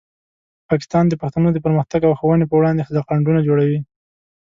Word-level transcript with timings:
پاکستان 0.69 1.03
د 1.07 1.13
پښتنو 1.21 1.49
د 1.53 1.57
پرمختګ 1.65 2.01
او 2.05 2.13
ښوونې 2.19 2.45
په 2.47 2.55
وړاندې 2.59 2.85
خنډونه 3.07 3.39
جوړوي. 3.47 3.79